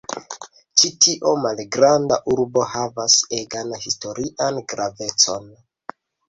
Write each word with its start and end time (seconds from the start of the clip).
Ĉi 0.83 0.87
tio 1.05 1.33
malgranda 1.41 2.17
urbo 2.35 2.63
havas 2.71 3.19
egan 3.41 3.75
historian 3.85 4.59
gravecon. 4.75 5.47